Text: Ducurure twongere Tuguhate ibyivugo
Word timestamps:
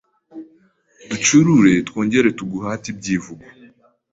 Ducurure 1.09 1.73
twongere 1.87 2.29
Tuguhate 2.37 2.87
ibyivugo 2.93 3.45